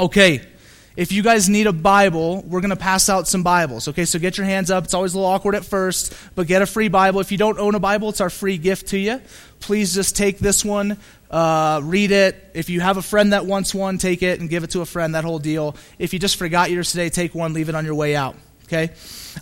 [0.00, 0.40] Okay,
[0.96, 3.86] if you guys need a Bible, we're going to pass out some Bibles.
[3.86, 4.84] Okay, so get your hands up.
[4.84, 7.20] It's always a little awkward at first, but get a free Bible.
[7.20, 9.20] If you don't own a Bible, it's our free gift to you.
[9.60, 10.96] Please just take this one,
[11.30, 12.50] uh, read it.
[12.54, 14.86] If you have a friend that wants one, take it and give it to a
[14.86, 15.76] friend, that whole deal.
[15.98, 18.36] If you just forgot yours today, take one, leave it on your way out.
[18.64, 18.92] Okay?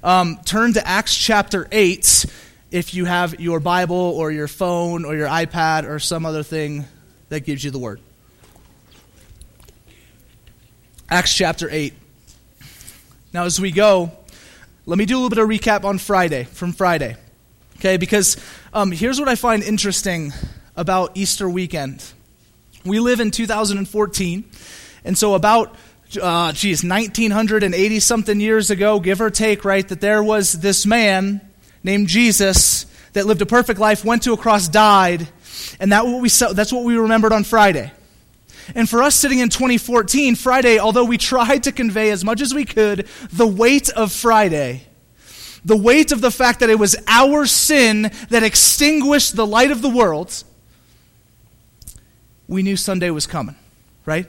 [0.02, 2.26] Um, turn to Acts chapter 8
[2.72, 6.84] if you have your Bible or your phone or your iPad or some other thing
[7.28, 8.00] that gives you the word.
[11.10, 11.94] Acts chapter 8.
[13.32, 14.12] Now, as we go,
[14.84, 17.16] let me do a little bit of recap on Friday, from Friday.
[17.76, 18.36] Okay, because
[18.74, 20.34] um, here's what I find interesting
[20.76, 22.04] about Easter weekend.
[22.84, 24.44] We live in 2014,
[25.06, 25.74] and so about,
[26.20, 31.40] uh, geez, 1980 something years ago, give or take, right, that there was this man
[31.82, 35.26] named Jesus that lived a perfect life, went to a cross, died,
[35.80, 37.92] and that what we, that's what we remembered on Friday.
[38.74, 42.54] And for us sitting in 2014, Friday, although we tried to convey as much as
[42.54, 44.82] we could the weight of Friday,
[45.64, 49.82] the weight of the fact that it was our sin that extinguished the light of
[49.82, 50.44] the world,
[52.46, 53.56] we knew Sunday was coming,
[54.06, 54.26] right?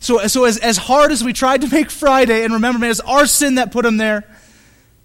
[0.00, 3.00] So, so as, as hard as we tried to make Friday, and remember, man, it's
[3.00, 4.24] our sin that put him there,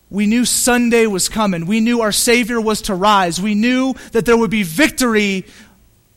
[0.09, 1.65] we knew Sunday was coming.
[1.65, 3.41] We knew our Savior was to rise.
[3.41, 5.45] We knew that there would be victory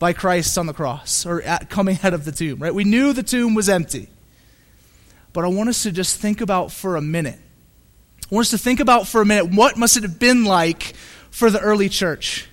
[0.01, 2.73] by Christ on the cross or at, coming out of the tomb, right?
[2.73, 4.09] We knew the tomb was empty.
[5.31, 7.37] But I want us to just think about for a minute.
[8.23, 10.95] I want us to think about for a minute what must it have been like
[11.29, 12.49] for the early church?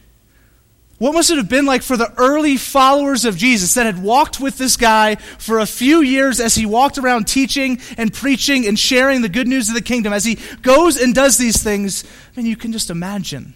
[0.99, 4.41] What must it have been like for the early followers of Jesus that had walked
[4.41, 8.79] with this guy for a few years as he walked around teaching and preaching and
[8.79, 10.13] sharing the good news of the kingdom?
[10.13, 13.55] As he goes and does these things, I mean, you can just imagine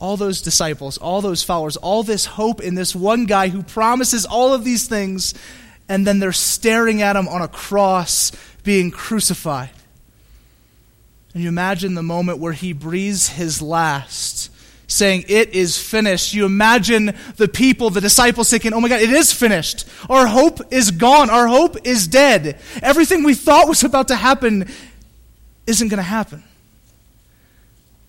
[0.00, 4.24] all those disciples, all those followers, all this hope in this one guy who promises
[4.24, 5.34] all of these things,
[5.88, 8.32] and then they're staring at him on a cross
[8.64, 9.70] being crucified.
[11.34, 14.50] And you imagine the moment where he breathes his last,
[14.88, 16.32] saying, It is finished.
[16.32, 19.86] You imagine the people, the disciples thinking, Oh my God, it is finished.
[20.08, 21.28] Our hope is gone.
[21.28, 22.58] Our hope is dead.
[22.82, 24.68] Everything we thought was about to happen
[25.66, 26.42] isn't going to happen.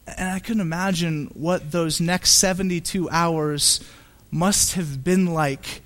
[0.07, 3.79] And I couldn't imagine what those next 72 hours
[4.31, 5.81] must have been like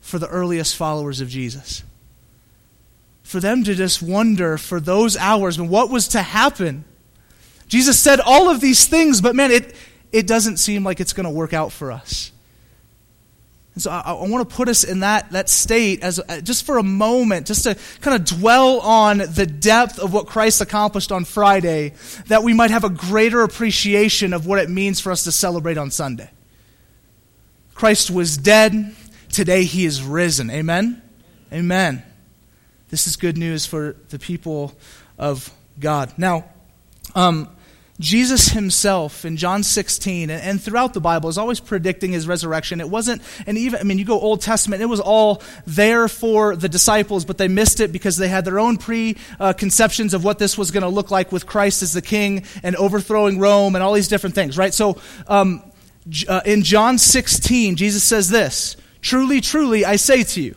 [0.00, 1.82] for the earliest followers of Jesus.
[3.22, 6.84] For them to just wonder for those hours and what was to happen.
[7.68, 9.74] Jesus said all of these things, but man, it,
[10.12, 12.30] it doesn't seem like it's going to work out for us.
[13.76, 16.64] And so I, I want to put us in that, that state as uh, just
[16.64, 21.12] for a moment, just to kind of dwell on the depth of what Christ accomplished
[21.12, 21.92] on Friday,
[22.28, 25.76] that we might have a greater appreciation of what it means for us to celebrate
[25.76, 26.30] on Sunday.
[27.74, 28.96] Christ was dead.
[29.30, 30.48] Today he is risen.
[30.48, 31.02] Amen?
[31.52, 32.02] Amen.
[32.88, 34.72] This is good news for the people
[35.18, 36.14] of God.
[36.16, 36.46] Now,
[37.14, 37.54] um,
[37.98, 42.80] Jesus himself in John 16 and, and, throughout the Bible is always predicting his resurrection.
[42.80, 46.56] It wasn't, and even, I mean, you go Old Testament, it was all there for
[46.56, 50.58] the disciples, but they missed it because they had their own preconceptions of what this
[50.58, 53.94] was going to look like with Christ as the king and overthrowing Rome and all
[53.94, 54.74] these different things, right?
[54.74, 55.62] So um,
[56.28, 60.54] uh, in John 16, Jesus says this Truly, truly, I say to you,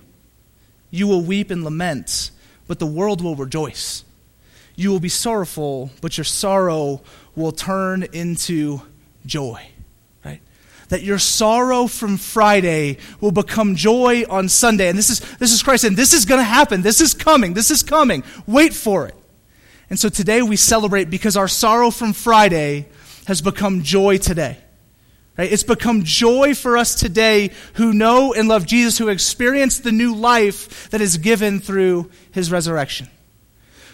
[0.91, 2.31] you will weep and lament,
[2.67, 4.03] but the world will rejoice.
[4.75, 7.01] You will be sorrowful, but your sorrow
[7.39, 8.81] will turn into
[9.25, 9.65] joy.
[10.23, 10.41] Right?
[10.89, 14.89] That your sorrow from Friday will become joy on Sunday.
[14.89, 16.81] And this is, this is Christ saying, This is going to happen.
[16.81, 17.53] This is coming.
[17.53, 18.23] This is coming.
[18.45, 19.15] Wait for it.
[19.89, 22.87] And so today we celebrate because our sorrow from Friday
[23.25, 24.57] has become joy today.
[25.37, 25.51] Right?
[25.51, 30.13] It's become joy for us today who know and love Jesus, who experience the new
[30.13, 33.07] life that is given through his resurrection.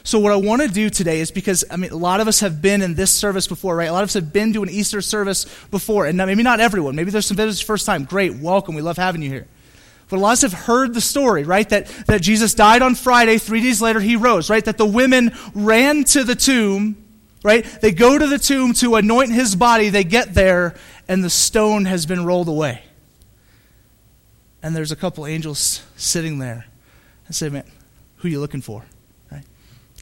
[0.06, 2.42] So, what I want to do today is because, I mean, a lot of us
[2.42, 3.90] have been in this service before, right?
[3.90, 6.96] A lot of us have been to an Easter service before, and maybe not everyone.
[6.96, 8.04] Maybe there's some visitors first time.
[8.04, 8.76] Great, welcome.
[8.76, 9.48] We love having you here.
[10.08, 11.68] But a lot of us have heard the story, right?
[11.70, 14.64] That, that Jesus died on Friday, three days later he rose, right?
[14.64, 17.04] That the women ran to the tomb,
[17.42, 17.66] right?
[17.66, 19.90] They go to the tomb to anoint his body.
[19.90, 20.76] They get there,
[21.08, 22.84] and the stone has been rolled away.
[24.62, 26.68] And there's a couple angels sitting there.
[27.28, 27.64] I say, man,
[28.18, 28.84] who are you looking for?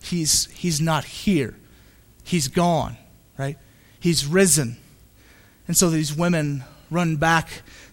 [0.04, 1.56] He's, he's not here.
[2.24, 2.98] He's gone,
[3.38, 3.58] right?
[4.00, 4.78] He's risen.
[5.68, 7.50] And so these women run back,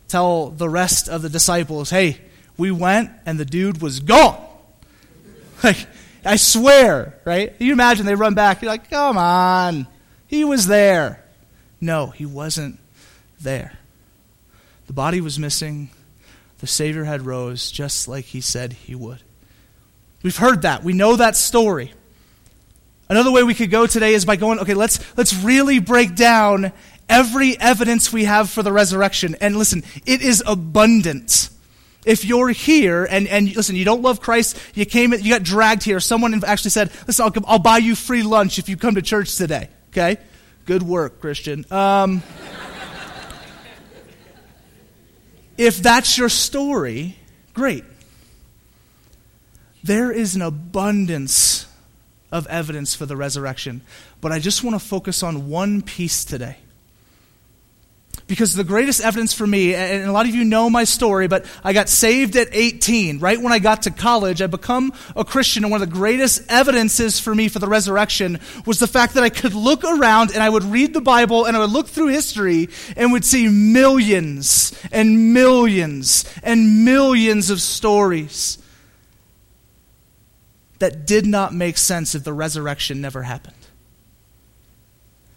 [0.08, 2.20] tell the rest of the disciples, hey,
[2.56, 4.46] we went and the dude was gone.
[5.62, 5.76] Like,
[6.24, 7.54] I swear, right?
[7.58, 9.86] You imagine they run back, you're like, come on,
[10.26, 11.22] he was there.
[11.82, 12.78] No, he wasn't
[13.42, 13.72] there.
[14.86, 15.90] The body was missing.
[16.60, 19.22] The Savior had rose just like he said he would.
[20.22, 20.82] We've heard that.
[20.82, 21.92] We know that story.
[23.10, 26.72] Another way we could go today is by going, okay, let's, let's really break down
[27.08, 29.34] every evidence we have for the resurrection.
[29.40, 31.50] And listen, it is abundant.
[32.06, 35.82] If you're here and, and listen, you don't love Christ, you came, you got dragged
[35.82, 35.98] here.
[35.98, 39.34] Someone actually said, listen, I'll, I'll buy you free lunch if you come to church
[39.34, 39.70] today.
[39.88, 40.18] Okay?
[40.64, 41.64] Good work, Christian.
[41.68, 42.22] Um,
[45.58, 47.16] if that's your story,
[47.54, 47.82] great.
[49.82, 51.66] There is an abundance
[52.32, 53.82] of evidence for the resurrection.
[54.20, 56.56] But I just want to focus on one piece today.
[58.26, 61.44] Because the greatest evidence for me, and a lot of you know my story, but
[61.64, 63.18] I got saved at 18.
[63.18, 66.42] Right when I got to college, I become a Christian, and one of the greatest
[66.48, 70.44] evidences for me for the resurrection was the fact that I could look around and
[70.44, 74.80] I would read the Bible and I would look through history and would see millions
[74.92, 78.58] and millions and millions of stories
[80.80, 83.54] that did not make sense if the resurrection never happened.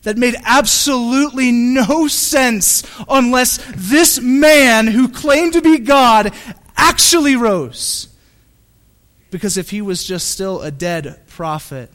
[0.01, 6.33] That made absolutely no sense unless this man who claimed to be God
[6.75, 8.09] actually rose.
[9.31, 11.89] Because if he was just still a dead prophet,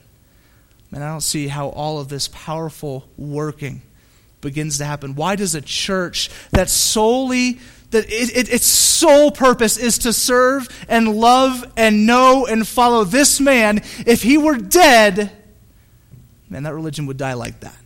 [0.91, 3.81] man, I don't see how all of this powerful working
[4.41, 5.15] begins to happen.
[5.15, 7.59] Why does a church that solely
[7.91, 13.03] that it, it, its sole purpose is to serve and love and know and follow
[13.03, 13.77] this man.
[14.05, 15.31] If he were dead,
[16.49, 17.77] man, that religion would die like that.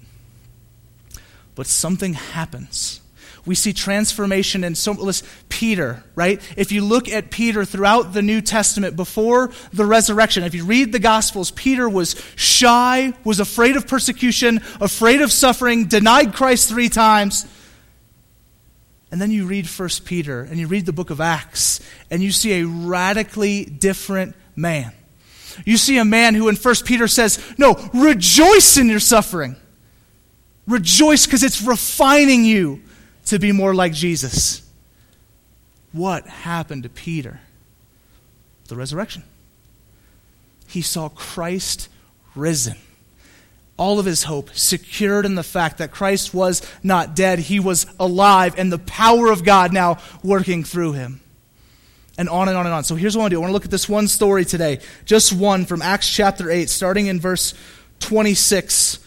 [1.56, 3.00] But something happens.
[3.46, 6.42] We see transformation in so listen, Peter, right?
[6.56, 10.94] If you look at Peter throughout the New Testament before the resurrection, if you read
[10.94, 16.88] the Gospels, Peter was shy, was afraid of persecution, afraid of suffering, denied Christ three
[16.88, 17.46] times.
[19.14, 22.32] And then you read 1 Peter and you read the book of Acts and you
[22.32, 24.92] see a radically different man.
[25.66, 29.56] You see a man who in 1 Peter says, No, rejoice in your suffering.
[30.66, 32.82] Rejoice because it's refining you
[33.28, 34.68] to be more like Jesus.
[35.92, 37.40] What happened to Peter?
[38.68, 39.22] The resurrection.
[40.66, 41.88] He saw Christ
[42.34, 42.78] risen
[43.78, 47.88] all of his hope secured in the fact that Christ was not dead, he was
[48.00, 51.22] alive, and the power of God now working through him.
[52.16, 52.84] And on and on and on.
[52.84, 54.46] So here's what I want to do I want to look at this one story
[54.46, 57.56] today, just one from Acts chapter 8, starting in verse
[58.02, 59.00] 26.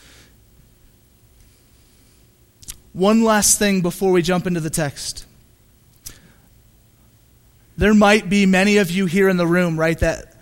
[2.93, 5.25] One last thing before we jump into the text.
[7.77, 10.35] There might be many of you here in the room, right, that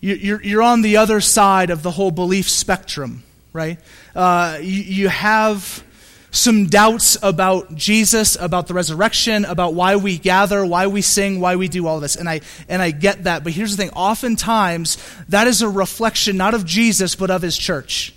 [0.00, 3.24] you're, on the other side of the whole belief spectrum
[3.56, 3.80] right?
[4.14, 5.82] Uh, you, you have
[6.30, 11.56] some doubts about Jesus, about the resurrection, about why we gather, why we sing, why
[11.56, 12.14] we do all this.
[12.14, 13.42] And I, and I get that.
[13.42, 14.98] But here's the thing oftentimes,
[15.30, 18.14] that is a reflection not of Jesus, but of his church.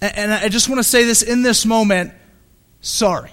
[0.00, 2.12] And, and I just want to say this in this moment
[2.80, 3.30] sorry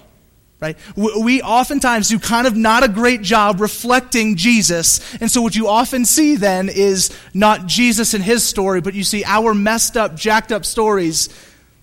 [0.60, 0.76] right?
[0.96, 5.00] We oftentimes do kind of not a great job reflecting Jesus.
[5.20, 9.04] And so what you often see then is not Jesus and his story, but you
[9.04, 11.28] see our messed up, jacked up stories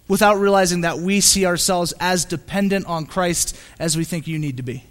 [0.08, 4.58] without realizing that we see ourselves as dependent on Christ as we think you need
[4.58, 4.84] to be.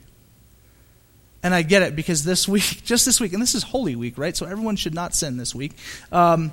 [1.42, 4.16] And I get it because this week, just this week, and this is Holy Week,
[4.16, 4.34] right?
[4.34, 5.72] So everyone should not sin this week.
[6.10, 6.52] Um,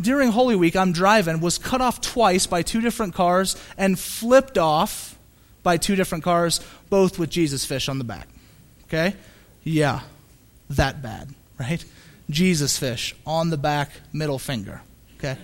[0.00, 4.56] during Holy Week, I'm driving, was cut off twice by two different cars, and flipped
[4.56, 5.11] off
[5.62, 8.28] by two different cars, both with Jesus fish on the back.
[8.84, 9.14] Okay?
[9.62, 10.00] Yeah,
[10.70, 11.28] that bad,
[11.58, 11.84] right?
[12.30, 14.82] Jesus fish on the back, middle finger.
[15.16, 15.36] Okay?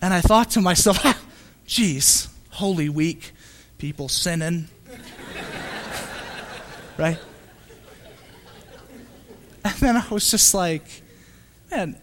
[0.00, 0.98] And I thought to myself,
[1.66, 3.32] geez, Holy Week,
[3.78, 4.68] people sinning.
[6.98, 7.18] right?
[9.64, 10.84] And then I was just like,
[11.70, 11.96] man,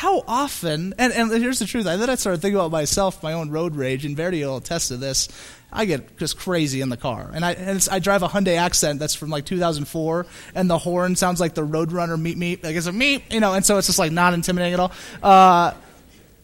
[0.00, 3.34] how often, and, and here's the truth, I then I started thinking about myself, my
[3.34, 5.28] own road rage, and Verdi will attest to this.
[5.70, 7.30] I get just crazy in the car.
[7.34, 11.16] And I, and I drive a Hyundai Accent that's from like 2004, and the horn
[11.16, 12.64] sounds like the Roadrunner meet meet.
[12.64, 14.92] Like it's a meet, you know, and so it's just like not intimidating at all.
[15.22, 15.74] Uh,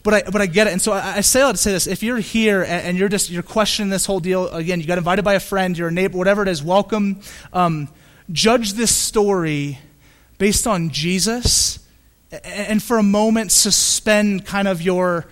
[0.02, 0.74] but I, but I get it.
[0.74, 1.86] And so I, I say to say this.
[1.86, 4.98] If you're here and, and, you're just, you're questioning this whole deal, again, you got
[4.98, 7.22] invited by a friend, you're a neighbor, whatever it is, welcome.
[7.54, 7.88] Um,
[8.30, 9.78] judge this story
[10.36, 11.78] based on Jesus
[12.30, 15.26] and for a moment suspend kind of your,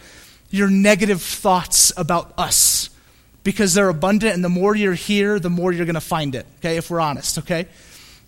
[0.51, 2.91] your negative thoughts about us
[3.43, 6.47] because they're abundant, and the more you're here, the more you're going to find it,
[6.59, 7.67] okay, if we're honest, okay?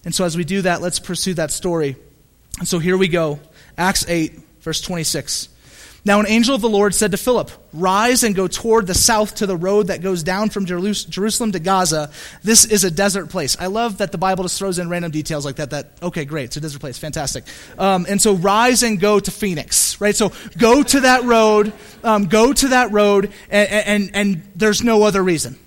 [0.04, 1.96] And so as we do that, let's pursue that story.
[2.58, 3.40] And so here we go
[3.78, 5.48] Acts 8, verse 26.
[6.06, 9.34] Now, an angel of the Lord said to Philip, Rise and go toward the south
[9.36, 12.12] to the road that goes down from Jerusalem to Gaza.
[12.44, 13.56] This is a desert place.
[13.58, 15.70] I love that the Bible just throws in random details like that.
[15.70, 17.42] That okay, great, it's a desert place, fantastic.
[17.76, 20.14] Um, and so, rise and go to Phoenix, right?
[20.14, 21.72] So, go to that road,
[22.04, 25.58] um, go to that road, and, and, and there's no other reason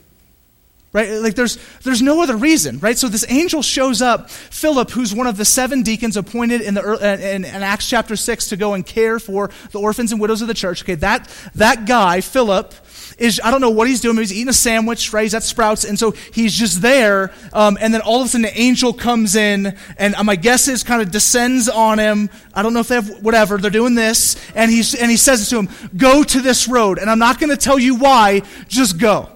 [0.91, 1.09] right?
[1.11, 2.97] Like there's there's no other reason right?
[2.97, 6.83] So this angel shows up philip who's one of the seven deacons appointed in the
[6.83, 10.41] uh, in, in, acts chapter 6 to go and care for the orphans and widows
[10.41, 10.83] of the church.
[10.83, 12.73] Okay that that guy philip
[13.17, 15.23] is i don't know what he's doing he's eating a sandwich right?
[15.23, 18.43] He's at sprouts and so he's just there um, and then all of a sudden
[18.43, 22.29] the angel comes in and uh, my guess is kind of descends on him.
[22.53, 25.49] I don't know if they have whatever they're doing this and he's and he says
[25.49, 28.97] to him go to this road and i'm not going to tell you why just
[28.97, 29.29] go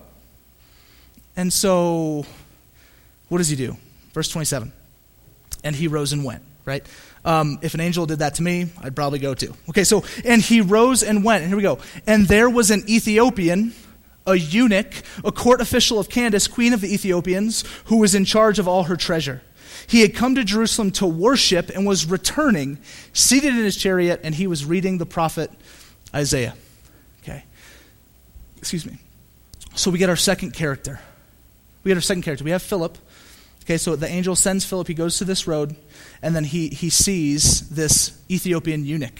[1.36, 2.25] and so,
[3.30, 3.75] what does he do?
[4.13, 4.72] Verse 27.
[5.63, 6.86] And he rose and went, right?
[7.25, 9.56] Um, if an angel did that to me, I'd probably go too.
[9.70, 11.42] Okay, so, and he rose and went.
[11.42, 11.80] And here we go.
[12.06, 13.74] And there was an Ethiopian,
[14.28, 18.60] a eunuch, a court official of Candace, queen of the Ethiopians, who was in charge
[18.60, 19.42] of all her treasure.
[19.88, 22.78] He had come to Jerusalem to worship and was returning,
[23.13, 25.52] seated in his chariot, and he was reading the prophet
[26.13, 26.56] Isaiah.
[27.24, 27.44] Okay.
[28.58, 28.98] Excuse me.
[29.75, 31.00] So we get our second character
[31.84, 32.44] we have our second character.
[32.44, 32.98] We have Philip.
[33.63, 34.88] Okay, so the angel sends Philip.
[34.88, 35.75] He goes to this road,
[36.22, 39.20] and then he, he sees this Ethiopian eunuch.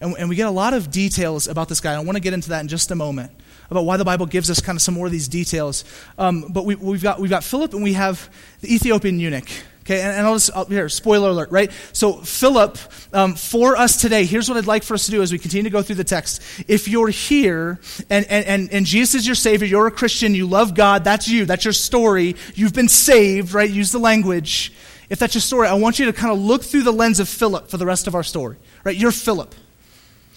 [0.00, 1.94] And, and we get a lot of details about this guy.
[1.94, 3.32] I want to get into that in just a moment
[3.70, 5.84] about why the Bible gives us kind of some more of these details.
[6.18, 8.30] Um, but we, we've, got, we've got Philip and we have
[8.60, 9.48] the Ethiopian eunuch.
[9.84, 11.70] Okay, and, and I'll just, I'll, here, spoiler alert, right?
[11.92, 12.78] So, Philip,
[13.12, 15.64] um, for us today, here's what I'd like for us to do as we continue
[15.64, 16.40] to go through the text.
[16.66, 20.46] If you're here and, and, and, and Jesus is your Savior, you're a Christian, you
[20.46, 23.68] love God, that's you, that's your story, you've been saved, right?
[23.68, 24.72] Use the language.
[25.10, 27.28] If that's your story, I want you to kind of look through the lens of
[27.28, 28.96] Philip for the rest of our story, right?
[28.96, 29.54] You're Philip.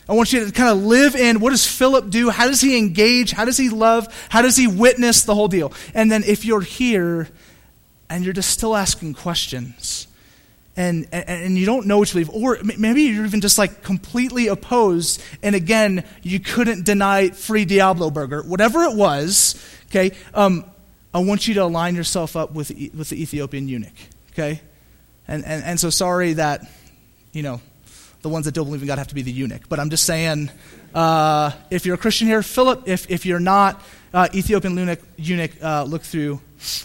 [0.09, 2.29] I want you to kind of live in what does Philip do?
[2.29, 3.31] How does he engage?
[3.31, 4.07] How does he love?
[4.29, 5.71] How does he witness the whole deal?
[5.93, 7.29] And then if you're here,
[8.09, 10.07] and you're just still asking questions.
[10.75, 13.81] And, and, and, you don't know what to believe, or maybe you're even just like
[13.81, 19.55] completely opposed, and again, you couldn't deny free Diablo burger, whatever it was,
[19.87, 20.63] okay, um,
[21.15, 23.95] I want you to align yourself up with, with the Ethiopian eunuch,
[24.33, 24.61] okay?
[25.27, 26.61] And, and, and so sorry that,
[27.33, 27.59] you know,
[28.21, 30.03] the ones that don't believe in God have to be the eunuch, but I'm just
[30.03, 30.51] saying,
[30.93, 33.81] uh, if you're a Christian here, Philip, if, if you're not,
[34.13, 36.39] uh, Ethiopian eunuch, eunuch uh, look through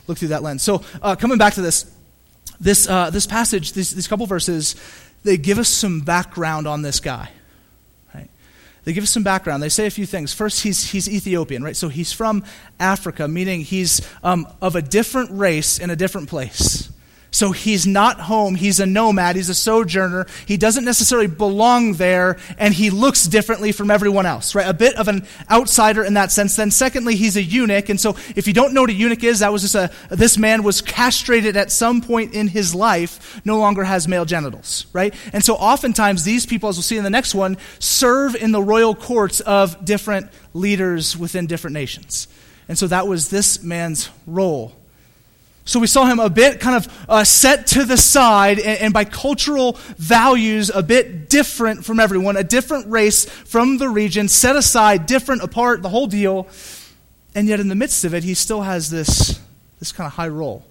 [0.07, 0.63] look through that lens.
[0.63, 1.91] So, uh, coming back to this,
[2.61, 4.77] this, uh, this passage, these, these couple verses,
[5.25, 7.31] they give us some background on this guy.
[8.15, 8.29] Right?
[8.85, 9.63] They give us some background.
[9.63, 10.33] They say a few things.
[10.33, 11.77] First, he's, he's Ethiopian, right?
[11.77, 12.45] So he's from
[12.79, 16.92] Africa, meaning he's um, of a different race in a different place.
[17.33, 18.55] So he's not home.
[18.55, 19.37] He's a nomad.
[19.37, 20.27] He's a sojourner.
[20.45, 24.69] He doesn't necessarily belong there, and he looks differently from everyone else, right?
[24.69, 26.57] A bit of an outsider in that sense.
[26.57, 27.89] Then, secondly, he's a eunuch.
[27.89, 30.37] And so, if you don't know what a eunuch is, that was just a, this
[30.37, 35.15] man was castrated at some point in his life, no longer has male genitals, right?
[35.33, 38.63] And so, oftentimes, these people, as we'll see in the next one, serve in the
[38.63, 42.29] royal courts of different leaders within different nations.
[42.69, 44.77] And so, that was this man's role.
[45.65, 48.93] So we saw him a bit kind of uh, set to the side and, and,
[48.93, 54.57] by cultural values a bit different from everyone, a different race from the region, set
[54.57, 56.49] aside, different, apart, the whole deal.
[57.35, 59.41] And yet in the midst of it, he still has this,
[59.79, 60.65] this kind of high role,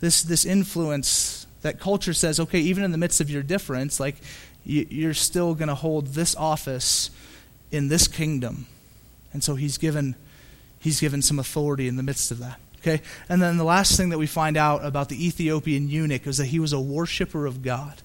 [0.00, 4.16] this, this influence that culture says, okay, even in the midst of your difference, like
[4.64, 7.10] you, you're still going to hold this office
[7.70, 8.66] in this kingdom.
[9.32, 10.16] And so he's given,
[10.80, 12.58] he's given some authority in the midst of that.
[12.82, 13.00] Okay?
[13.28, 16.46] And then the last thing that we find out about the Ethiopian eunuch is that
[16.46, 18.02] he was a worshiper of God.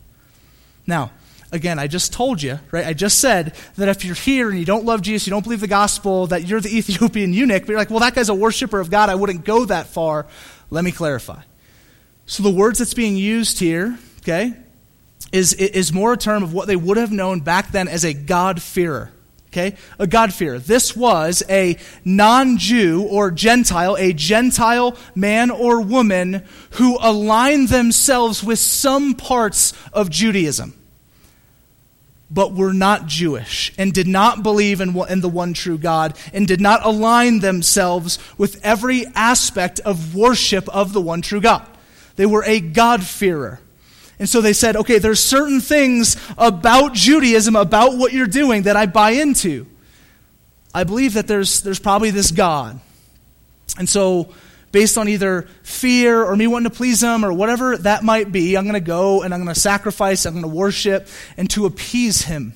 [0.85, 1.11] Now,
[1.51, 2.85] again, I just told you, right?
[2.85, 5.61] I just said that if you're here and you don't love Jesus, you don't believe
[5.61, 8.79] the gospel, that you're the Ethiopian eunuch, but you're like, well, that guy's a worshiper
[8.79, 9.09] of God.
[9.09, 10.27] I wouldn't go that far.
[10.69, 11.41] Let me clarify.
[12.27, 14.53] So the words that's being used here, okay,
[15.31, 18.13] is, is more a term of what they would have known back then as a
[18.13, 19.11] God-fearer.
[19.57, 19.75] Okay?
[19.97, 20.59] A God-fearer.
[20.59, 28.43] This was a non Jew or Gentile, a Gentile man or woman who aligned themselves
[28.43, 30.75] with some parts of Judaism,
[32.29, 36.47] but were not Jewish and did not believe in, in the one true God and
[36.47, 41.65] did not align themselves with every aspect of worship of the one true God.
[42.15, 43.59] They were a God-fearer.
[44.19, 48.75] And so they said, okay, there's certain things about Judaism, about what you're doing, that
[48.75, 49.67] I buy into.
[50.73, 52.79] I believe that there's, there's probably this God.
[53.77, 54.33] And so,
[54.71, 58.57] based on either fear or me wanting to please him or whatever that might be,
[58.57, 61.65] I'm going to go and I'm going to sacrifice, I'm going to worship, and to
[61.65, 62.53] appease him.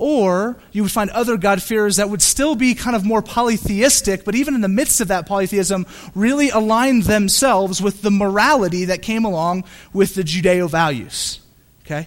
[0.00, 4.36] Or you would find other God-fearers that would still be kind of more polytheistic, but
[4.36, 9.24] even in the midst of that polytheism, really aligned themselves with the morality that came
[9.24, 11.40] along with the Judeo values.
[11.84, 12.06] Okay?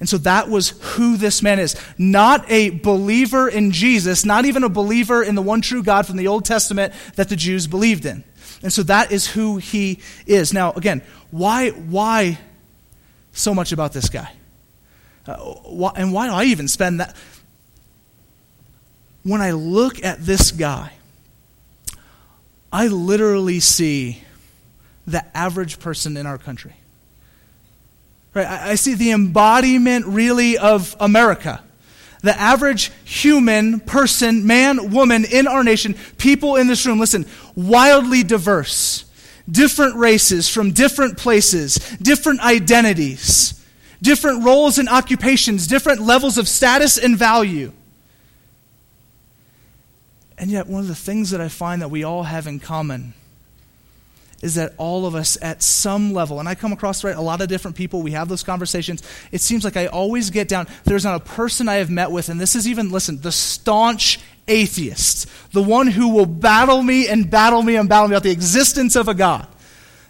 [0.00, 1.76] And so that was who this man is.
[1.96, 6.16] Not a believer in Jesus, not even a believer in the one true God from
[6.16, 8.24] the Old Testament that the Jews believed in.
[8.64, 10.52] And so that is who he is.
[10.52, 12.38] Now, again, why, why
[13.30, 14.32] so much about this guy?
[15.26, 17.16] Uh, why, and why do I even spend that?
[19.22, 20.92] When I look at this guy,
[22.72, 24.22] I literally see
[25.06, 26.74] the average person in our country.
[28.34, 28.46] Right?
[28.46, 31.62] I, I see the embodiment really of America
[32.26, 38.22] the average human person, man, woman in our nation, people in this room, listen, wildly
[38.22, 39.04] diverse,
[39.50, 43.55] different races from different places, different identities,
[44.02, 47.72] different roles and occupations, different levels of status and value.
[50.38, 53.14] And yet, one of the things that I find that we all have in common
[54.42, 57.40] is that all of us at some level, and I come across right, a lot
[57.40, 59.02] of different people, we have those conversations.
[59.32, 62.28] It seems like I always get down, there's not a person I have met with,
[62.28, 67.30] and this is even, listen, the staunch atheist, the one who will battle me and
[67.30, 69.48] battle me and battle me about the existence of a God,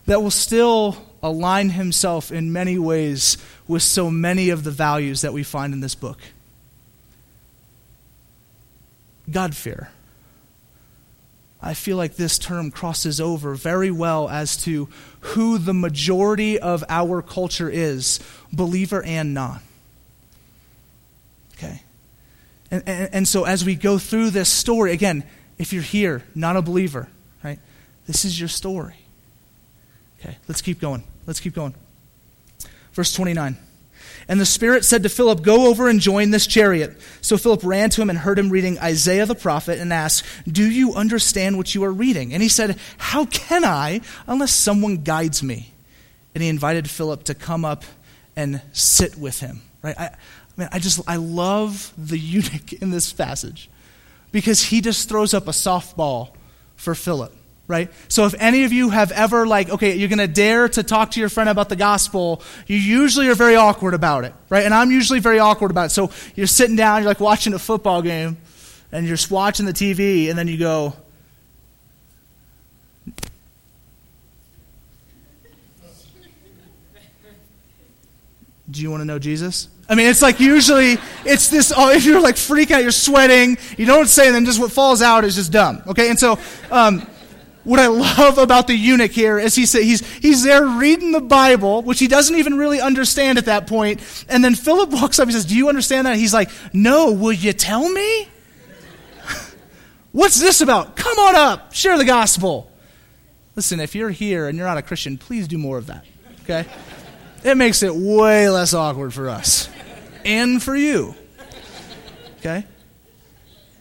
[0.06, 5.32] that will still align himself in many ways with so many of the values that
[5.32, 6.18] we find in this book.
[9.30, 9.90] God fear.
[11.60, 14.88] I feel like this term crosses over very well as to
[15.20, 18.20] who the majority of our culture is,
[18.52, 19.60] believer and non.
[21.54, 21.82] Okay?
[22.70, 25.24] And, and, and, so as we go through this story, again,
[25.58, 27.08] if you're here, not a believer,
[27.42, 27.58] right,
[28.06, 28.96] this is your story.
[30.20, 31.04] Okay, let's keep going.
[31.26, 31.74] Let's keep going.
[32.96, 33.58] Verse 29.
[34.26, 36.98] And the Spirit said to Philip, Go over and join this chariot.
[37.20, 40.68] So Philip ran to him and heard him reading Isaiah the prophet and asked, Do
[40.68, 42.32] you understand what you are reading?
[42.32, 45.74] And he said, How can I unless someone guides me?
[46.34, 47.84] And he invited Philip to come up
[48.34, 49.60] and sit with him.
[49.82, 49.98] Right?
[49.98, 50.10] I,
[50.56, 53.68] mean, I just, I love the eunuch in this passage
[54.32, 56.30] because he just throws up a softball
[56.76, 57.36] for Philip
[57.68, 57.90] right?
[58.08, 61.12] So if any of you have ever like, okay, you're going to dare to talk
[61.12, 64.64] to your friend about the gospel, you usually are very awkward about it, right?
[64.64, 65.90] And I'm usually very awkward about it.
[65.90, 68.36] So you're sitting down, you're like watching a football game,
[68.92, 70.94] and you're just watching the TV, and then you go,
[78.68, 79.68] Do you want to know Jesus?
[79.88, 81.72] I mean, it's like usually it's this.
[81.74, 84.72] Oh, if you're like freaking out, you're sweating, you don't say, and then just what
[84.72, 85.82] falls out is just dumb.
[85.86, 86.38] Okay, and so
[86.72, 87.06] um,
[87.66, 91.82] what I love about the eunuch here is he he's, he's there reading the Bible,
[91.82, 94.00] which he doesn't even really understand at that point.
[94.28, 96.16] And then Philip walks up and says, Do you understand that?
[96.16, 98.28] He's like, No, will you tell me?
[100.12, 100.94] What's this about?
[100.94, 102.70] Come on up, share the gospel.
[103.56, 106.04] Listen, if you're here and you're not a Christian, please do more of that,
[106.44, 106.66] okay?
[107.42, 109.68] It makes it way less awkward for us
[110.24, 111.16] and for you,
[112.38, 112.64] okay?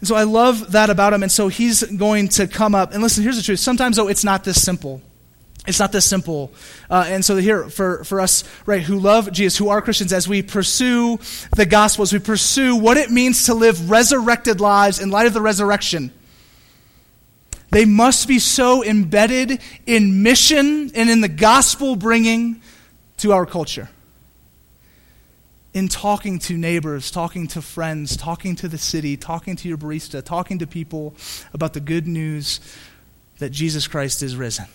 [0.05, 1.23] And so I love that about him.
[1.23, 2.93] And so he's going to come up.
[2.93, 3.59] And listen, here's the truth.
[3.59, 5.01] Sometimes, though, it's not this simple.
[5.65, 6.53] It's not this simple.
[6.91, 10.27] Uh, and so here, for, for us, right, who love Jesus, who are Christians, as
[10.27, 11.17] we pursue
[11.55, 15.33] the gospel, as we pursue what it means to live resurrected lives in light of
[15.33, 16.11] the resurrection,
[17.71, 22.61] they must be so embedded in mission and in the gospel bringing
[23.17, 23.89] to our culture
[25.75, 30.23] in talking to neighbors, talking to friends, talking to the city, talking to your barista,
[30.23, 31.13] talking to people
[31.53, 32.61] about the good news
[33.39, 34.67] that Jesus Christ is risen.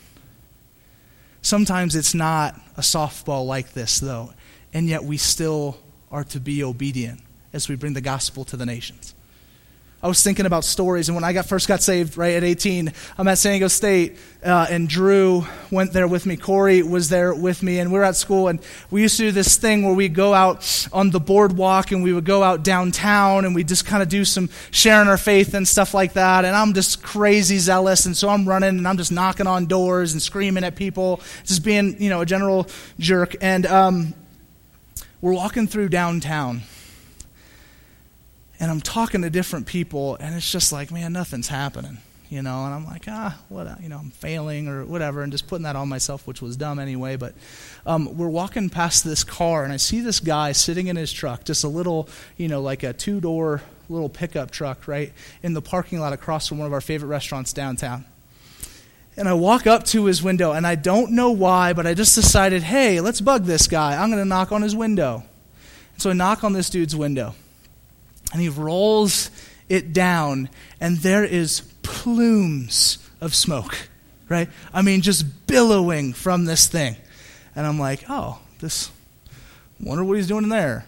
[1.40, 4.34] Sometimes it's not a softball like this, though,
[4.74, 5.78] and yet we still
[6.10, 7.22] are to be obedient
[7.54, 9.14] as we bring the gospel to the nations.
[10.02, 12.90] I was thinking about stories, and when I got first got saved, right at 18,
[13.18, 16.38] I'm at San Diego State, uh, and Drew went there with me.
[16.38, 18.60] Corey was there with me, and we were at school, and
[18.90, 22.14] we used to do this thing where we'd go out on the boardwalk, and we
[22.14, 25.68] would go out downtown, and we'd just kind of do some sharing our faith and
[25.68, 26.46] stuff like that.
[26.46, 30.14] And I'm just crazy zealous, and so I'm running, and I'm just knocking on doors
[30.14, 32.66] and screaming at people, just being, you know, a general
[32.98, 33.36] jerk.
[33.42, 34.14] And um,
[35.20, 36.62] we're walking through downtown
[38.60, 41.96] and I'm talking to different people, and it's just like, man, nothing's happening,
[42.28, 42.66] you know.
[42.66, 45.76] And I'm like, ah, what, you know, I'm failing or whatever, and just putting that
[45.76, 47.16] on myself, which was dumb anyway.
[47.16, 47.34] But
[47.86, 51.44] um, we're walking past this car, and I see this guy sitting in his truck,
[51.44, 55.62] just a little, you know, like a two door little pickup truck, right, in the
[55.62, 58.04] parking lot across from one of our favorite restaurants downtown.
[59.16, 62.14] And I walk up to his window, and I don't know why, but I just
[62.14, 64.00] decided, hey, let's bug this guy.
[64.00, 65.24] I'm going to knock on his window.
[65.96, 67.34] so I knock on this dude's window.
[68.32, 69.30] And he rolls
[69.68, 70.48] it down,
[70.80, 73.88] and there is plumes of smoke,
[74.28, 74.48] right?
[74.72, 76.96] I mean, just billowing from this thing.
[77.56, 78.90] And I'm like, oh, this,
[79.80, 80.86] wonder what he's doing in there.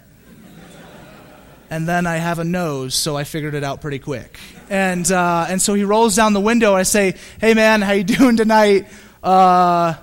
[1.71, 4.39] and then I have a nose, so I figured it out pretty quick.
[4.71, 6.75] And, uh, and so he rolls down the window.
[6.75, 8.89] I say, hey, man, how you doing tonight?
[9.23, 9.95] Uh,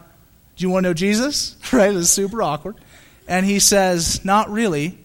[0.55, 1.55] do you want to know Jesus?
[1.73, 1.95] right?
[1.95, 2.75] It's super awkward.
[3.27, 4.97] And he says, not really.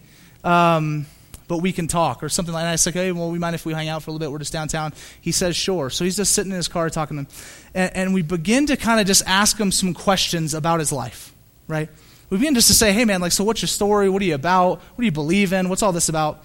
[0.43, 1.05] Um,
[1.47, 2.73] but we can talk or something like that.
[2.73, 4.31] I said, hey, well, we mind if we hang out for a little bit?
[4.31, 4.93] We're just downtown.
[5.21, 5.89] He says, sure.
[5.89, 7.27] So he's just sitting in his car talking to him.
[7.73, 11.33] And, and we begin to kind of just ask him some questions about his life,
[11.67, 11.89] right?
[12.29, 14.09] We begin just to say, hey, man, like, so what's your story?
[14.09, 14.79] What are you about?
[14.79, 15.69] What do you believe in?
[15.69, 16.43] What's all this about?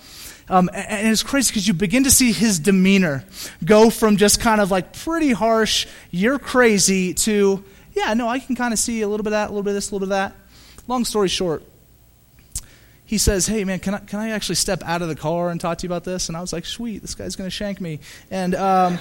[0.48, 3.24] Um, and, and it's crazy because you begin to see his demeanor
[3.64, 8.56] go from just kind of like pretty harsh, you're crazy, to, yeah, no, I can
[8.56, 10.06] kind of see a little bit of that, a little bit of this, a little
[10.08, 10.36] bit of that.
[10.88, 11.62] Long story short,
[13.10, 15.60] he says, Hey, man, can I, can I actually step out of the car and
[15.60, 16.28] talk to you about this?
[16.28, 17.98] And I was like, Sweet, this guy's going to shank me.
[18.30, 19.00] And, um,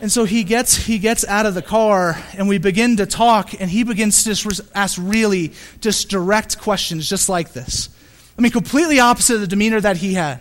[0.00, 3.60] and so he gets, he gets out of the car, and we begin to talk,
[3.60, 7.90] and he begins to just ask really just direct questions, just like this.
[8.36, 10.40] I mean, completely opposite of the demeanor that he had.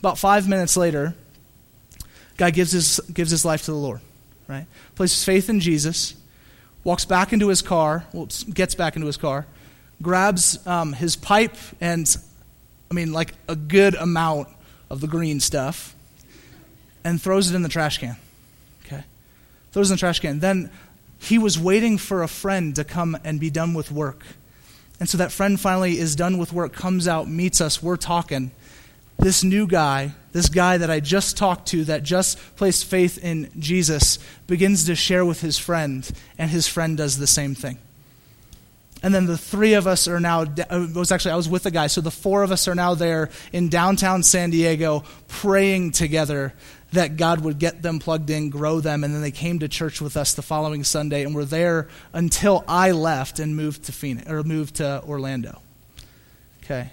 [0.00, 1.14] About five minutes later,
[2.36, 4.00] guy gives his, gives his life to the Lord,
[4.48, 4.66] right?
[4.96, 6.16] Places faith in Jesus,
[6.82, 9.46] walks back into his car, well, gets back into his car,
[10.02, 12.16] grabs um, his pipe and,
[12.90, 14.48] I mean, like a good amount
[14.90, 15.94] of the green stuff,
[17.04, 18.16] and throws it in the trash can.
[18.84, 19.02] Okay?
[19.72, 20.40] Throws in the trash can.
[20.40, 20.70] Then
[21.18, 24.24] he was waiting for a friend to come and be done with work.
[25.00, 28.50] And so that friend finally is done with work, comes out, meets us, we're talking.
[29.18, 33.50] This new guy, this guy that I just talked to, that just placed faith in
[33.58, 37.78] Jesus, begins to share with his friend, and his friend does the same thing.
[39.02, 41.64] And then the three of us are now, uh, it was actually, I was with
[41.64, 45.90] the guy, so the four of us are now there in downtown San Diego praying
[45.90, 46.54] together
[46.92, 50.00] that God would get them plugged in, grow them, and then they came to church
[50.00, 54.30] with us the following Sunday and were there until I left and moved to Phoenix,
[54.30, 55.60] or moved to Orlando.
[56.62, 56.90] Okay.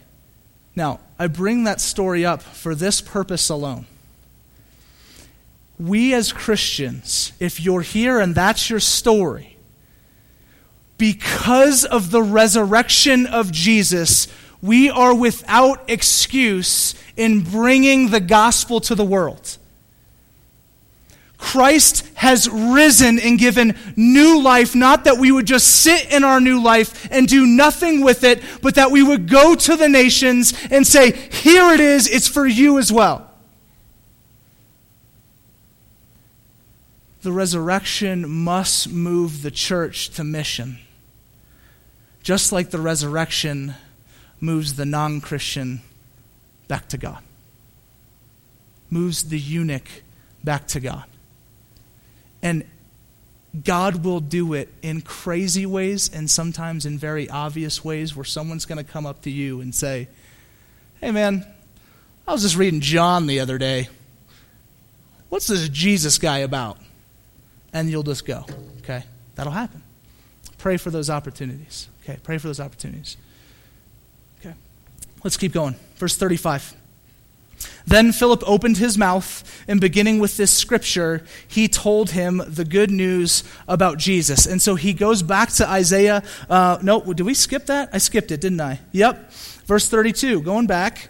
[0.75, 3.85] Now, I bring that story up for this purpose alone.
[5.77, 9.57] We as Christians, if you're here and that's your story,
[10.99, 14.27] because of the resurrection of Jesus,
[14.61, 19.57] we are without excuse in bringing the gospel to the world.
[21.37, 26.41] Christ has risen and given new life, not that we would just sit in our
[26.41, 30.53] new life and do nothing with it, but that we would go to the nations
[30.69, 33.31] and say, Here it is, it's for you as well.
[37.21, 40.79] The resurrection must move the church to mission
[42.23, 43.75] just like the resurrection
[44.39, 45.81] moves the non Christian
[46.67, 47.23] back to God,
[48.89, 49.89] moves the eunuch
[50.43, 51.05] back to God.
[52.41, 52.63] And
[53.63, 58.65] God will do it in crazy ways and sometimes in very obvious ways where someone's
[58.65, 60.07] going to come up to you and say,
[61.01, 61.45] Hey, man,
[62.27, 63.89] I was just reading John the other day.
[65.29, 66.77] What's this Jesus guy about?
[67.71, 68.45] And you'll just go,
[68.79, 69.03] okay?
[69.35, 69.81] That'll happen.
[70.57, 71.87] Pray for those opportunities.
[72.09, 73.17] Okay, pray for those opportunities.
[74.39, 74.55] Okay,
[75.23, 75.75] let's keep going.
[75.97, 76.75] Verse 35.
[77.85, 82.89] Then Philip opened his mouth, and beginning with this scripture, he told him the good
[82.89, 84.47] news about Jesus.
[84.47, 86.23] And so he goes back to Isaiah.
[86.49, 87.89] Uh, no, did we skip that?
[87.93, 88.79] I skipped it, didn't I?
[88.91, 89.31] Yep.
[89.65, 91.09] Verse 32, going back.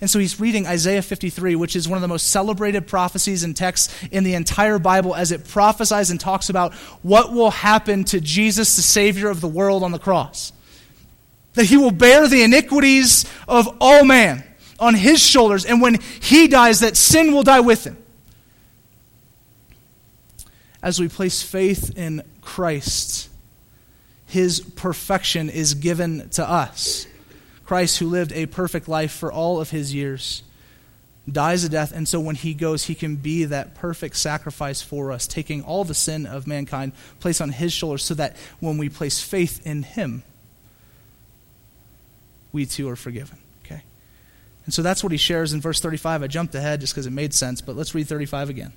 [0.00, 3.54] And so he's reading Isaiah 53, which is one of the most celebrated prophecies and
[3.54, 8.20] texts in the entire Bible as it prophesies and talks about what will happen to
[8.20, 10.52] Jesus, the Savior of the world, on the cross.
[11.54, 14.42] That he will bear the iniquities of all man
[14.78, 17.98] on his shoulders, and when he dies, that sin will die with him.
[20.82, 23.28] As we place faith in Christ,
[24.26, 27.06] his perfection is given to us.
[27.70, 30.42] Christ, who lived a perfect life for all of his years,
[31.30, 35.12] dies a death, and so when he goes, he can be that perfect sacrifice for
[35.12, 38.88] us, taking all the sin of mankind, placed on his shoulders, so that when we
[38.88, 40.24] place faith in him,
[42.50, 43.38] we too are forgiven.
[43.64, 43.84] Okay?
[44.64, 46.24] And so that's what he shares in verse 35.
[46.24, 48.72] I jumped ahead just because it made sense, but let's read 35 again.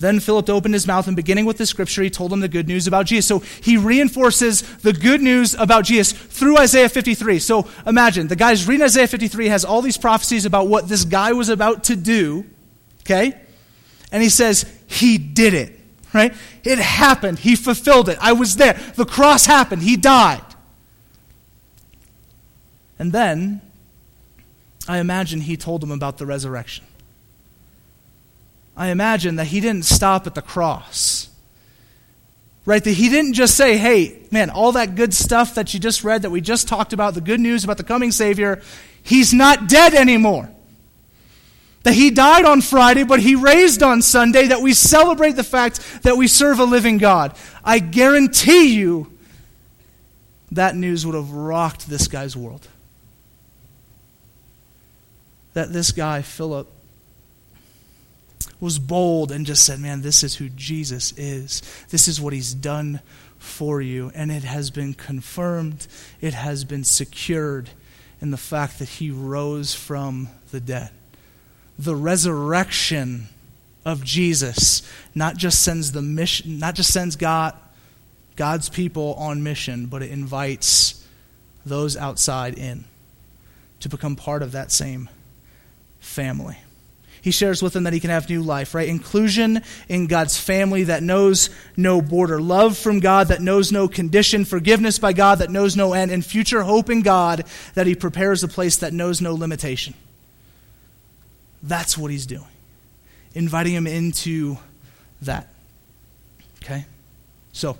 [0.00, 2.68] Then Philip opened his mouth, and beginning with the scripture, he told him the good
[2.68, 3.26] news about Jesus.
[3.26, 7.40] So he reinforces the good news about Jesus through Isaiah 53.
[7.40, 11.32] So imagine, the guy's reading Isaiah 53, has all these prophecies about what this guy
[11.32, 12.46] was about to do,
[13.00, 13.40] okay?
[14.12, 15.78] And he says, He did it,
[16.14, 16.32] right?
[16.62, 17.40] It happened.
[17.40, 18.18] He fulfilled it.
[18.20, 18.74] I was there.
[18.94, 19.82] The cross happened.
[19.82, 20.44] He died.
[23.00, 23.62] And then,
[24.88, 26.84] I imagine he told him about the resurrection.
[28.78, 31.28] I imagine that he didn't stop at the cross.
[32.64, 32.82] Right?
[32.82, 36.22] That he didn't just say, hey, man, all that good stuff that you just read,
[36.22, 38.62] that we just talked about, the good news about the coming Savior,
[39.02, 40.48] he's not dead anymore.
[41.82, 46.02] That he died on Friday, but he raised on Sunday, that we celebrate the fact
[46.04, 47.36] that we serve a living God.
[47.64, 49.12] I guarantee you
[50.52, 52.66] that news would have rocked this guy's world
[55.58, 56.70] that this guy, Philip,
[58.60, 61.62] was bold and just said, Man, this is who Jesus is.
[61.90, 63.00] This is what he's done
[63.38, 64.10] for you.
[64.14, 65.86] And it has been confirmed,
[66.20, 67.70] it has been secured
[68.20, 70.90] in the fact that he rose from the dead.
[71.78, 73.28] The resurrection
[73.84, 74.82] of Jesus
[75.14, 77.54] not just sends the mission, not just sends God,
[78.34, 81.06] God's people on mission, but it invites
[81.64, 82.84] those outside in
[83.80, 85.08] to become part of that same
[86.00, 86.56] family.
[87.20, 88.88] He shares with them that he can have new life, right?
[88.88, 94.44] Inclusion in God's family that knows no border, love from God that knows no condition,
[94.44, 98.42] forgiveness by God that knows no end, and future hope in God that he prepares
[98.42, 99.94] a place that knows no limitation.
[101.62, 102.46] That's what he's doing,
[103.34, 104.58] inviting him into
[105.22, 105.48] that.
[106.62, 106.86] Okay?
[107.52, 107.76] So,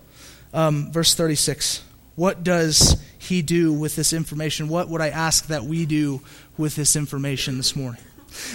[0.53, 1.85] um, verse 36.
[2.16, 4.68] What does he do with this information?
[4.68, 6.20] What would I ask that we do
[6.57, 8.01] with this information this morning?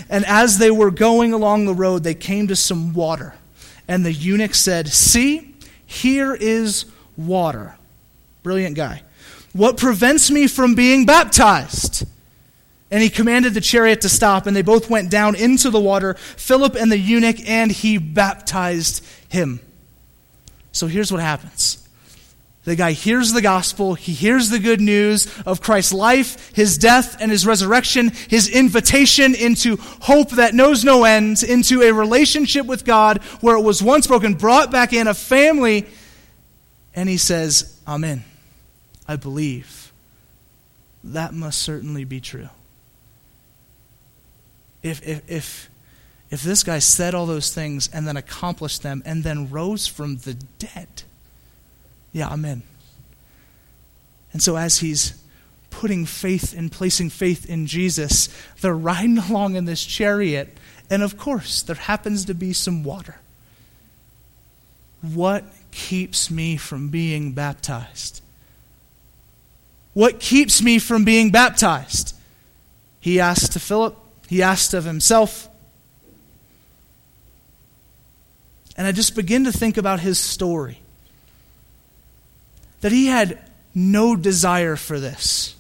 [0.10, 3.36] And as they were going along the road, they came to some water.
[3.88, 5.56] And the eunuch said, See,
[5.86, 6.86] here is
[7.18, 7.76] water.
[8.42, 9.04] Brilliant guy.
[9.54, 12.08] What prevents me from being baptized?
[12.90, 16.14] And he commanded the chariot to stop, and they both went down into the water,
[16.14, 19.60] Philip and the eunuch, and he baptized him.
[20.72, 21.83] So here's what happens
[22.66, 27.18] the guy hears the gospel, he hears the good news of Christ's life, his death,
[27.20, 32.86] and his resurrection, his invitation into hope that knows no end, into a relationship with
[32.86, 35.86] God where it was once broken, brought back in a family,
[36.96, 38.24] and he says, Amen.
[39.08, 39.92] I believe.
[41.04, 42.48] That must certainly be true.
[44.82, 45.70] If, if, if,
[46.30, 50.18] if this guy said all those things and then accomplished them and then rose from
[50.18, 51.04] the dead,
[52.14, 52.62] yeah, I'm in.
[54.32, 55.22] And so as he's
[55.70, 58.30] putting faith and placing faith in Jesus,
[58.62, 60.58] they're riding along in this chariot,
[60.90, 63.20] and of course, there happens to be some water.
[65.02, 68.22] What keeps me from being baptized?
[69.94, 72.16] What keeps me from being baptized?
[73.00, 73.98] He asked to Philip,
[74.28, 75.50] he asked of himself.
[78.78, 80.80] And I just begin to think about his story
[82.84, 83.40] that he had
[83.74, 85.56] no desire for this.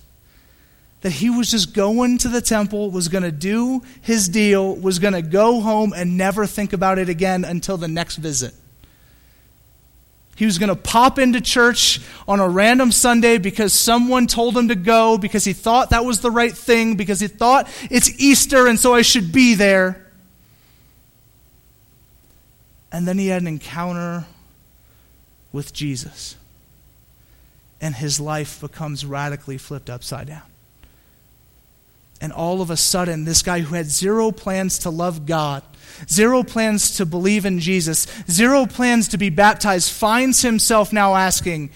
[1.01, 4.99] That he was just going to the temple, was going to do his deal, was
[4.99, 8.53] going to go home and never think about it again until the next visit.
[10.35, 14.67] He was going to pop into church on a random Sunday because someone told him
[14.67, 18.67] to go, because he thought that was the right thing, because he thought it's Easter
[18.67, 20.11] and so I should be there.
[22.91, 24.25] And then he had an encounter
[25.53, 26.35] with Jesus
[27.83, 30.41] and his life becomes radically flipped upside down.
[32.21, 35.63] And all of a sudden, this guy who had zero plans to love God,
[36.09, 41.71] zero plans to believe in Jesus, zero plans to be baptized, finds himself now asking,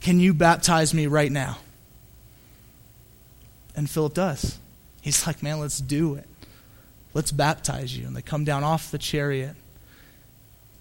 [0.00, 1.58] Can you baptize me right now?
[3.76, 4.58] And Philip does.
[5.02, 6.26] He's like, Man, let's do it.
[7.12, 8.06] Let's baptize you.
[8.06, 9.56] And they come down off the chariot.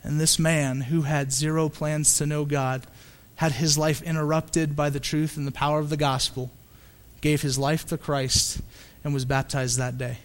[0.04, 2.88] And this man who had zero plans to know God
[3.36, 6.52] had his life interrupted by the truth and the power of the gospel,
[7.22, 8.62] gave his life to Christ,
[9.04, 10.18] and was baptized that day.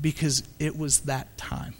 [0.00, 1.74] Because it was that time.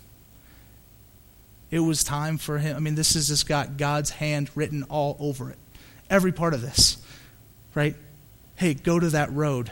[1.70, 2.76] It was time for him.
[2.76, 5.58] I mean, this has just got God's hand written all over it.
[6.08, 6.96] Every part of this,
[7.74, 7.96] right?
[8.54, 9.70] Hey, go to that road.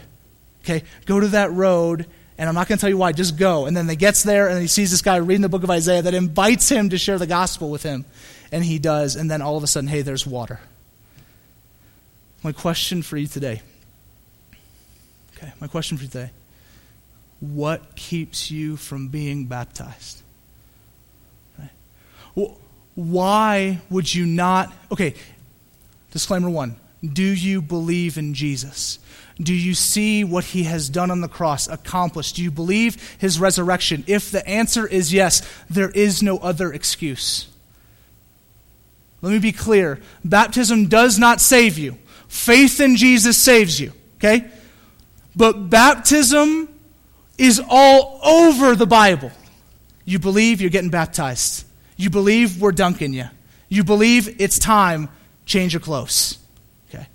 [0.62, 0.82] Okay?
[1.06, 2.06] Go to that road
[2.36, 3.66] and I'm not going to tell you why, just go.
[3.66, 6.02] And then he gets there and he sees this guy reading the book of Isaiah
[6.02, 8.04] that invites him to share the gospel with him
[8.54, 10.60] and he does, and then all of a sudden, hey, there's water.
[12.44, 13.62] My question for you today
[15.36, 16.30] Okay, my question for you today
[17.40, 20.22] What keeps you from being baptized?
[21.58, 22.50] Right?
[22.94, 24.72] Why would you not?
[24.92, 25.14] Okay,
[26.12, 29.00] disclaimer one Do you believe in Jesus?
[29.36, 32.36] Do you see what he has done on the cross, accomplished?
[32.36, 34.04] Do you believe his resurrection?
[34.06, 37.48] If the answer is yes, there is no other excuse.
[39.24, 41.96] Let me be clear baptism does not save you,
[42.28, 44.44] faith in Jesus saves you, okay?
[45.34, 46.68] But baptism
[47.38, 49.32] is all over the Bible.
[50.04, 51.64] You believe you're getting baptized.
[51.96, 53.24] You believe we're dunking you.
[53.70, 55.08] You believe it's time,
[55.46, 56.36] change your clothes.
[56.90, 57.06] Okay?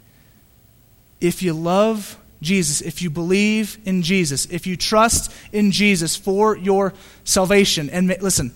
[1.21, 6.57] If you love Jesus, if you believe in Jesus, if you trust in Jesus for
[6.57, 8.51] your salvation, and listen,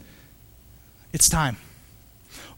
[1.13, 1.57] it's time.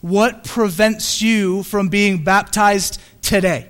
[0.05, 3.67] What prevents you from being baptized today?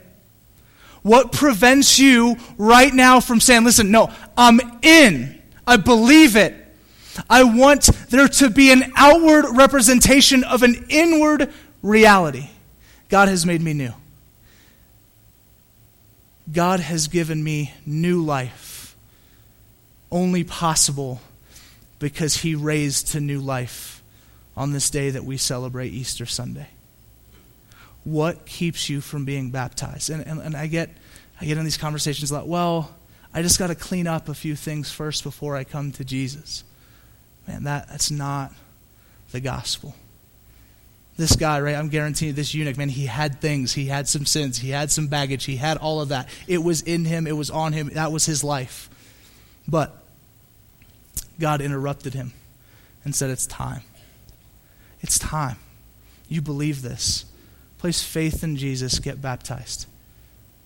[1.01, 5.41] What prevents you right now from saying, listen, no, I'm in.
[5.65, 6.53] I believe it.
[7.29, 12.49] I want there to be an outward representation of an inward reality.
[13.07, 13.93] God has made me new.
[16.51, 18.97] God has given me new life,
[20.11, 21.21] only possible
[21.97, 23.94] because He raised to new life
[24.57, 26.67] on this day that we celebrate Easter Sunday.
[28.03, 30.09] What keeps you from being baptized?
[30.09, 30.89] And, and, and I, get,
[31.41, 32.95] I get in these conversations lot, well,
[33.33, 36.63] I just got to clean up a few things first before I come to Jesus.
[37.47, 38.53] Man, that, that's not
[39.31, 39.95] the gospel.
[41.17, 41.75] This guy, right?
[41.75, 43.73] I'm guaranteeing this eunuch, man, he had things.
[43.73, 44.57] He had some sins.
[44.57, 45.45] He had some baggage.
[45.45, 46.29] He had all of that.
[46.47, 47.25] It was in him.
[47.25, 47.89] It was on him.
[47.93, 48.89] That was his life.
[49.67, 50.03] But
[51.39, 52.33] God interrupted him
[53.03, 53.81] and said, It's time.
[55.05, 55.57] It's time.
[56.27, 57.25] You believe this.
[57.77, 58.97] Place faith in Jesus.
[58.97, 59.85] Get baptized.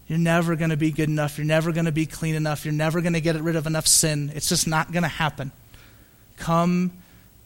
[0.07, 1.37] You're never going to be good enough.
[1.37, 2.63] You're never going to be clean enough.
[2.63, 4.31] You're never going to get rid of enough sin.
[4.33, 5.51] It's just not going to happen.
[6.37, 6.91] Come,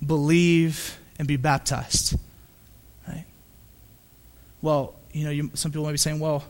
[0.05, 2.15] believe, and be baptized.
[3.07, 3.25] Right?
[4.61, 6.43] Well, you know, you, some people might be saying, well,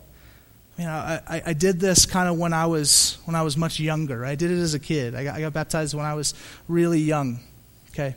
[0.78, 4.26] know, I, I did this kind of when I was when I was much younger.
[4.26, 5.16] I did it as a kid.
[5.16, 6.34] I got, I got baptized when I was
[6.68, 7.40] really young.
[7.92, 8.16] Okay.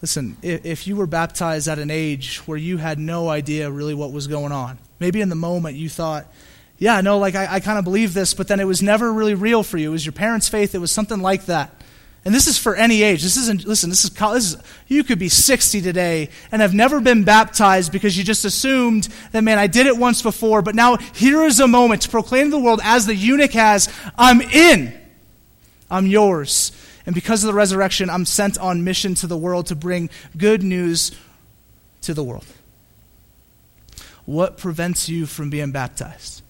[0.00, 4.12] Listen, if, you were baptized at an age where you had no idea really what
[4.12, 6.26] was going on, maybe in the moment you thought,
[6.78, 9.34] yeah, no, like I, I kind of believe this, but then it was never really
[9.34, 9.88] real for you.
[9.88, 10.74] It was your parents' faith.
[10.74, 11.82] It was something like that.
[12.24, 13.22] And this is for any age.
[13.22, 14.56] This isn't, listen, this is, this is,
[14.86, 19.42] you could be 60 today and have never been baptized because you just assumed that,
[19.42, 22.50] man, I did it once before, but now here is a moment to proclaim to
[22.50, 24.94] the world, as the eunuch has, I'm in.
[25.90, 26.72] I'm yours.
[27.08, 30.62] And because of the resurrection, I'm sent on mission to the world to bring good
[30.62, 31.10] news
[32.02, 32.44] to the world.
[34.26, 36.42] What prevents you from being baptized?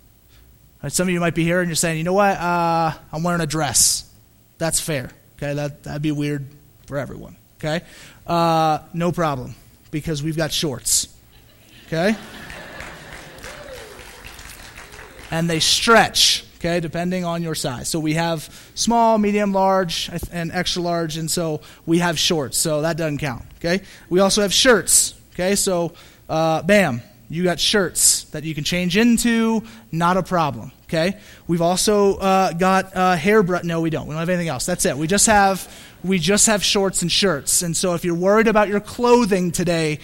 [0.83, 2.37] Right, some of you might be here and you're saying, you know what?
[2.37, 4.13] Uh, I'm wearing a dress.
[4.59, 5.13] That's fair.
[5.37, 6.45] Okay, that, that'd be weird
[6.89, 7.37] for everyone.
[7.61, 7.85] Okay?
[8.27, 9.55] Uh, no problem,
[9.93, 11.07] because we've got shorts.
[11.87, 12.17] Okay?
[15.31, 17.89] and they stretch, okay, depending on your size.
[17.89, 22.83] So we have small, medium, large, and extra large, and so we have shorts, so
[22.83, 23.83] that doesn't count, okay?
[24.09, 25.55] We also have shirts, okay?
[25.55, 25.93] So,
[26.29, 30.73] uh, bam, you got shirts that you can change into, not a problem.
[30.85, 31.19] Okay.
[31.47, 33.19] We've also uh, got uh.
[33.63, 34.07] No, we don't.
[34.07, 34.65] We don't have anything else.
[34.65, 34.97] That's it.
[34.97, 35.71] We just have
[36.03, 37.61] we just have shorts and shirts.
[37.61, 39.99] And so, if you're worried about your clothing today,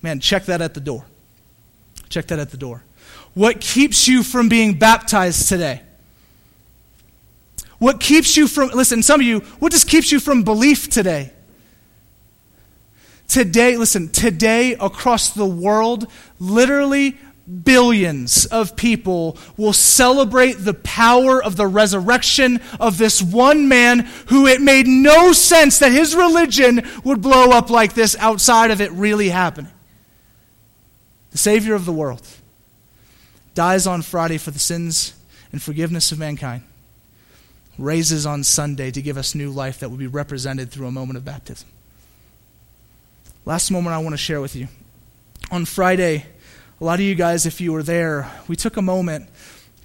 [0.00, 1.04] man, check that at the door.
[2.08, 2.84] Check that at the door.
[3.34, 5.82] What keeps you from being baptized today?
[7.78, 8.70] What keeps you from?
[8.70, 9.40] Listen, some of you.
[9.60, 11.32] What just keeps you from belief today?
[13.28, 16.10] Today, listen, today across the world,
[16.40, 17.16] literally
[17.64, 24.46] billions of people will celebrate the power of the resurrection of this one man who
[24.46, 28.92] it made no sense that his religion would blow up like this outside of it
[28.92, 29.72] really happening.
[31.30, 32.26] The Savior of the world
[33.54, 35.14] dies on Friday for the sins
[35.52, 36.62] and forgiveness of mankind,
[37.78, 41.16] raises on Sunday to give us new life that will be represented through a moment
[41.16, 41.68] of baptism.
[43.44, 44.68] Last moment I want to share with you.
[45.50, 46.26] On Friday,
[46.80, 49.28] a lot of you guys, if you were there, we took a moment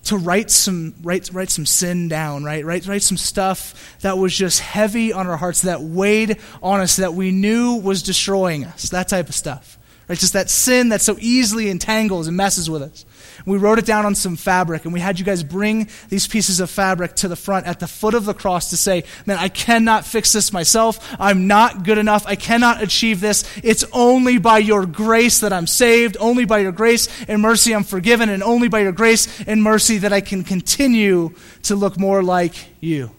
[0.05, 2.65] to write some write, write some sin down, right?
[2.65, 6.97] Write, write some stuff that was just heavy on our hearts, that weighed on us,
[6.97, 10.17] that we knew was destroying us, that type of stuff, Right?
[10.17, 13.05] Just that sin that so easily entangles and messes with us.
[13.45, 16.61] We wrote it down on some fabric, and we had you guys bring these pieces
[16.61, 19.49] of fabric to the front at the foot of the cross to say, Man, I
[19.49, 21.15] cannot fix this myself.
[21.19, 22.25] I'm not good enough.
[22.25, 23.43] I cannot achieve this.
[23.61, 26.15] It's only by your grace that I'm saved.
[26.19, 28.29] Only by your grace and mercy I'm forgiven.
[28.29, 31.33] And only by your grace and mercy that I can continue
[31.63, 33.11] to look more like you.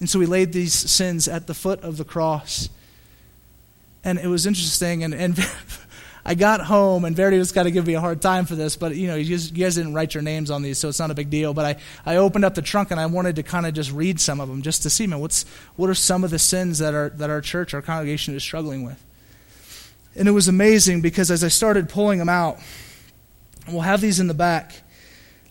[0.00, 2.68] And so we laid these sins at the foot of the cross.
[4.04, 5.02] And it was interesting.
[5.02, 5.38] And, and
[6.28, 8.74] I got home, and Verity was kind of giving me a hard time for this,
[8.74, 10.98] but you know, you guys, you guys, didn't write your names on these, so it's
[10.98, 11.54] not a big deal.
[11.54, 14.18] But I, I opened up the trunk and I wanted to kind of just read
[14.18, 15.44] some of them, just to see, man, what's
[15.76, 18.84] what are some of the sins that our that our church, our congregation, is struggling
[18.84, 19.00] with.
[20.16, 22.58] And it was amazing because as I started pulling them out,
[23.70, 24.74] we'll have these in the back.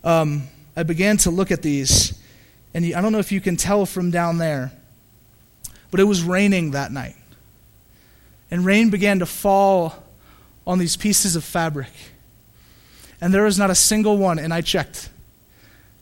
[0.03, 0.43] Um,
[0.75, 2.19] I began to look at these,
[2.73, 4.73] and I don't know if you can tell from down there,
[5.89, 7.15] but it was raining that night.
[8.51, 10.04] And rain began to fall
[10.67, 11.91] on these pieces of fabric.
[13.21, 15.09] And there is not a single one, and I checked,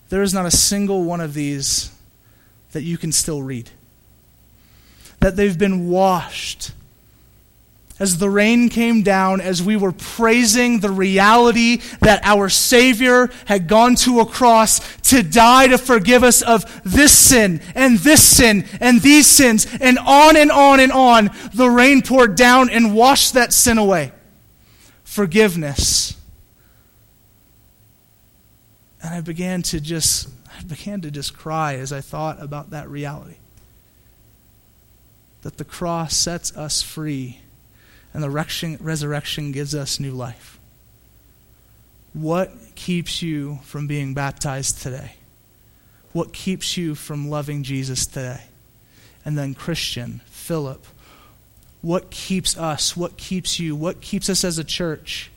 [0.09, 1.91] there is not a single one of these
[2.71, 3.69] that you can still read.
[5.19, 6.71] That they've been washed.
[7.99, 13.67] As the rain came down, as we were praising the reality that our Savior had
[13.67, 18.65] gone to a cross to die to forgive us of this sin and this sin
[18.81, 23.35] and these sins, and on and on and on, the rain poured down and washed
[23.35, 24.11] that sin away
[25.13, 26.19] forgiveness.
[29.03, 32.89] And I began to just I began to just cry as I thought about that
[32.89, 33.35] reality.
[35.43, 37.41] That the cross sets us free
[38.13, 40.57] and the resurrection gives us new life.
[42.13, 45.13] What keeps you from being baptized today?
[46.11, 48.45] What keeps you from loving Jesus today?
[49.25, 50.85] And then, Christian, Philip,
[51.83, 55.29] what keeps us, what keeps you, what keeps us as a church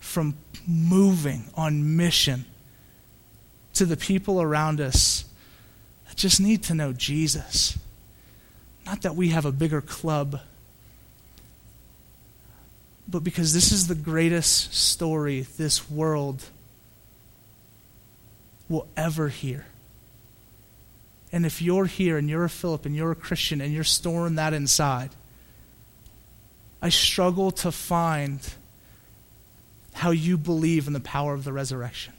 [0.00, 0.34] from
[0.66, 2.44] moving on mission
[3.74, 5.24] to the people around us
[6.08, 7.78] that just need to know Jesus.
[8.84, 10.40] Not that we have a bigger club,
[13.06, 16.42] but because this is the greatest story this world
[18.68, 19.66] will ever hear.
[21.36, 24.36] And if you're here and you're a Philip and you're a Christian and you're storing
[24.36, 25.10] that inside,
[26.80, 28.40] I struggle to find
[29.92, 32.14] how you believe in the power of the resurrection.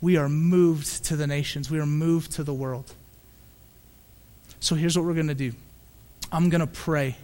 [0.00, 2.92] We are moved to the nations, we are moved to the world.
[4.58, 5.52] So here's what we're going to do
[6.32, 7.14] I'm going to pray,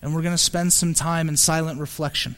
[0.00, 2.34] and we're going to spend some time in silent reflection.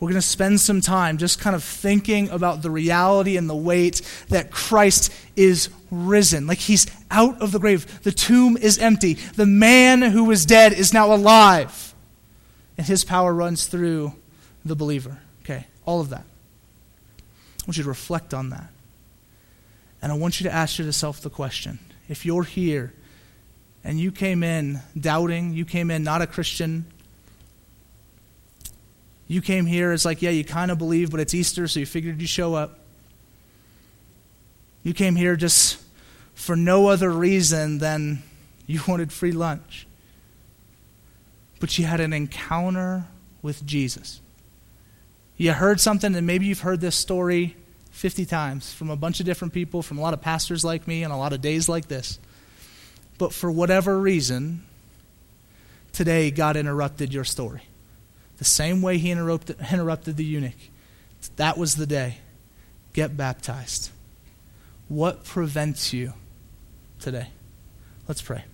[0.00, 3.56] We're going to spend some time just kind of thinking about the reality and the
[3.56, 6.46] weight that Christ is risen.
[6.46, 8.02] Like he's out of the grave.
[8.02, 9.14] The tomb is empty.
[9.14, 11.94] The man who was dead is now alive.
[12.76, 14.12] And his power runs through
[14.64, 15.18] the believer.
[15.42, 16.24] Okay, all of that.
[16.28, 18.70] I want you to reflect on that.
[20.00, 22.94] And I want you to ask yourself the question if you're here
[23.82, 26.86] and you came in doubting, you came in not a Christian,
[29.28, 31.86] you came here, it's like, yeah, you kind of believe, but it's Easter, so you
[31.86, 32.78] figured you'd show up.
[34.82, 35.78] You came here just
[36.34, 38.22] for no other reason than
[38.66, 39.86] you wanted free lunch.
[41.60, 43.04] But you had an encounter
[43.42, 44.20] with Jesus.
[45.36, 47.54] You heard something, and maybe you've heard this story
[47.90, 51.02] 50 times from a bunch of different people, from a lot of pastors like me,
[51.02, 52.18] and a lot of days like this.
[53.18, 54.62] But for whatever reason,
[55.92, 57.62] today God interrupted your story
[58.38, 60.54] the same way he interrupted, interrupted the eunuch.
[61.36, 62.18] That was the day.
[62.92, 63.90] Get baptized.
[64.88, 66.14] What prevents you
[67.00, 67.28] today?
[68.06, 68.44] Let's pray.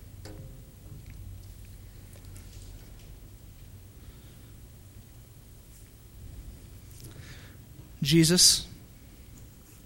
[8.01, 8.67] Jesus,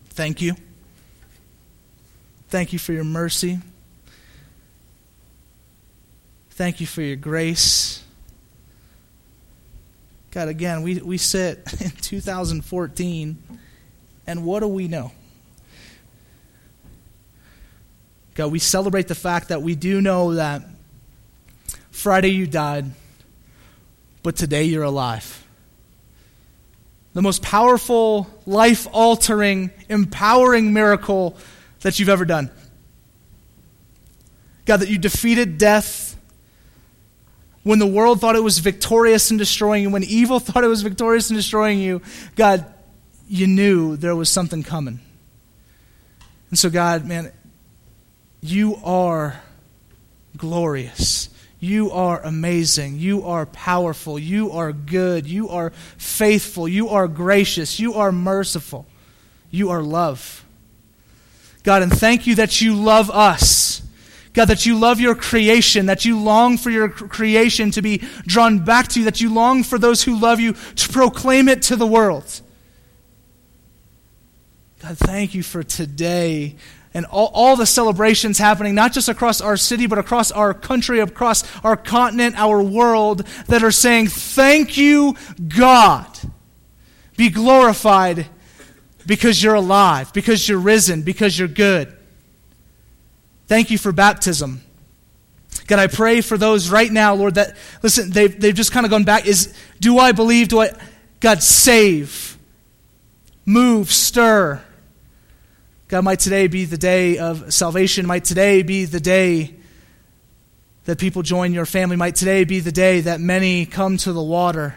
[0.10, 0.56] thank you.
[2.50, 3.60] Thank you for your mercy.
[6.52, 7.99] Thank you for your grace.
[10.32, 13.44] God, again, we, we sit in 2014,
[14.28, 15.12] and what do we know?
[18.36, 20.62] God, we celebrate the fact that we do know that
[21.90, 22.92] Friday you died,
[24.22, 25.46] but today you're alive.
[27.14, 31.36] The most powerful, life altering, empowering miracle
[31.82, 32.52] that you've ever done.
[34.66, 36.09] God, that you defeated death
[37.70, 40.82] when the world thought it was victorious in destroying you, when evil thought it was
[40.82, 42.02] victorious in destroying you,
[42.36, 42.66] God,
[43.28, 45.00] you knew there was something coming.
[46.50, 47.32] And so, God, man,
[48.42, 49.40] you are
[50.36, 51.30] glorious.
[51.60, 52.98] You are amazing.
[52.98, 54.18] You are powerful.
[54.18, 55.28] You are good.
[55.28, 56.68] You are faithful.
[56.68, 57.80] You are gracious.
[57.80, 58.88] You are merciful.
[59.52, 60.44] You are love.
[61.62, 63.84] God, and thank you that you love us.
[64.34, 68.64] God, that you love your creation, that you long for your creation to be drawn
[68.64, 71.76] back to you, that you long for those who love you to proclaim it to
[71.76, 72.42] the world.
[74.82, 76.56] God, thank you for today
[76.94, 81.00] and all, all the celebrations happening, not just across our city, but across our country,
[81.00, 85.16] across our continent, our world, that are saying, Thank you,
[85.48, 86.08] God.
[87.16, 88.28] Be glorified
[89.06, 91.96] because you're alive, because you're risen, because you're good.
[93.50, 94.62] Thank you for baptism.
[95.66, 98.92] God, I pray for those right now, Lord, that, listen, they've, they've just kind of
[98.92, 99.26] gone back.
[99.26, 100.50] Is, do I believe?
[100.50, 100.70] Do I,
[101.20, 102.38] God, save,
[103.48, 104.62] move, stir.
[105.88, 108.06] God, might today be the day of salvation.
[108.06, 109.56] Might today be the day
[110.86, 111.96] that people join your family.
[111.96, 114.76] Might today be the day that many come to the water.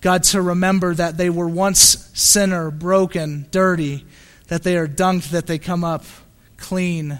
[0.00, 4.04] God, to remember that they were once sinner, broken, dirty,
[4.48, 6.02] that they are dunked, that they come up
[6.60, 7.18] clean,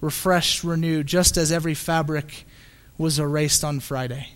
[0.00, 2.44] refreshed, renewed, just as every fabric
[2.98, 4.28] was erased on Friday.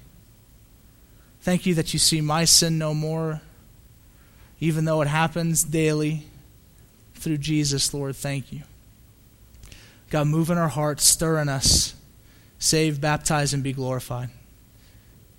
[1.43, 3.43] Thank you that you see my sin no more,
[4.61, 6.23] even though it happens daily
[7.15, 8.17] through Jesus, Lord.
[8.17, 8.63] Thank you.
[10.09, 11.95] God, move in our hearts, stir in us,
[12.59, 14.31] save, baptize, and be glorified.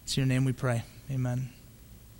[0.03, 0.84] It's your name we pray.
[1.09, 1.55] Amen.